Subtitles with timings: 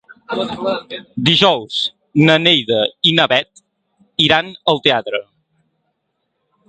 [1.27, 1.75] Dijous
[2.29, 2.79] na Neida
[3.11, 3.63] i na Bet
[4.29, 5.21] iran al teatre.